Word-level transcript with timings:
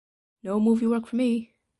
No 0.41 0.59
movie 0.59 0.87
work 0.87 1.05
for 1.05 1.15
me! 1.15 1.53